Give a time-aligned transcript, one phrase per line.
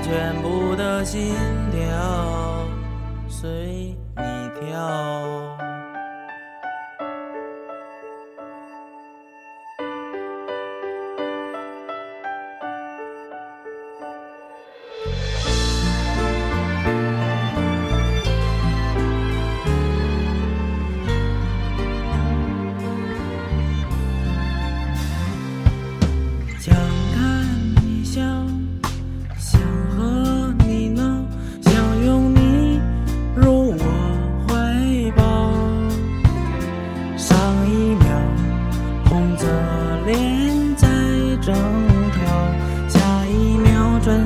[0.00, 1.34] 全部的心
[1.72, 2.66] 跳
[3.28, 5.67] 随你跳？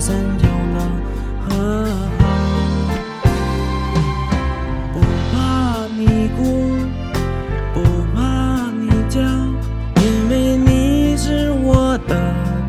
[0.00, 0.80] 秒转身就能
[1.44, 1.48] 和
[2.18, 2.22] 好。
[4.94, 4.96] 不
[5.30, 5.34] 怕
[5.96, 6.00] 你
[6.36, 6.38] 哭，
[7.74, 7.76] 不
[8.14, 8.18] 怕
[8.72, 9.20] 你叫，
[10.00, 12.14] 因为你是我的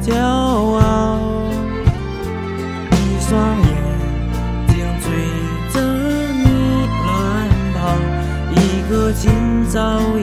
[0.01, 1.19] 骄傲。
[2.91, 3.31] 一双
[3.61, 3.69] 眼
[4.67, 5.05] 睛追
[5.71, 5.75] 着
[6.33, 6.43] 你
[7.05, 7.09] 乱
[7.73, 7.79] 跑，
[8.51, 8.55] 一
[8.89, 9.31] 颗心
[9.69, 9.79] 早
[10.17, 10.19] 已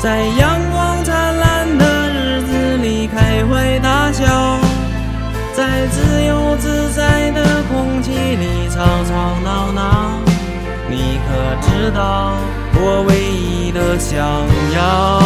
[0.00, 4.24] 在阳光灿烂的日子里开怀大笑，
[5.52, 10.20] 在自由自在的空气里吵吵闹闹。
[10.88, 11.28] 你可
[11.66, 12.32] 知道
[12.74, 14.16] 我唯一的想
[14.72, 15.17] 要？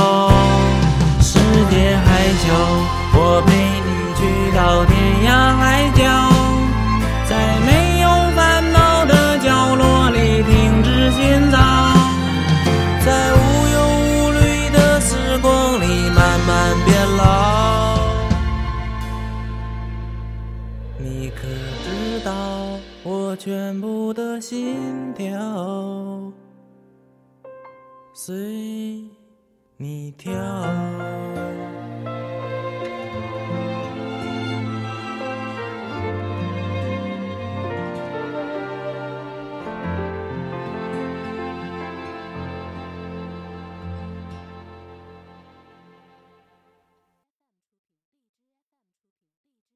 [23.44, 26.32] 全部的心跳
[28.14, 29.02] 随
[29.76, 30.32] 你跳？